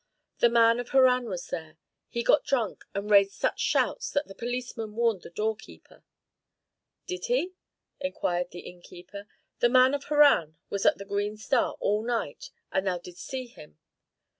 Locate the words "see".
13.27-13.45